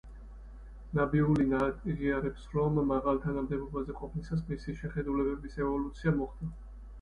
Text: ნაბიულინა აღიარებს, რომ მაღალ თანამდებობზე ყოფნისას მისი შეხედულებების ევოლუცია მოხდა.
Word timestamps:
ნაბიულინა 0.99 1.59
აღიარებს, 1.65 2.47
რომ 2.55 2.79
მაღალ 2.93 3.21
თანამდებობზე 3.27 3.97
ყოფნისას 4.01 4.43
მისი 4.49 4.75
შეხედულებების 4.81 5.61
ევოლუცია 5.67 6.17
მოხდა. 6.19 6.51